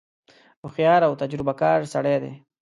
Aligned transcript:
هوښیار 0.61 1.01
او 1.07 1.13
تجربه 1.21 1.53
کار 1.61 1.79
سړی 1.93 2.15
دی. 2.23 2.33